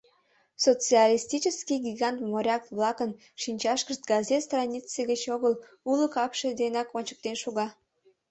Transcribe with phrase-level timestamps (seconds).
[0.67, 3.11] Социалистический гигант моряк-влакын
[3.41, 5.53] шинчашкышт газет странице гыч огыл,
[5.89, 7.67] уло капше денак ончыктен шога.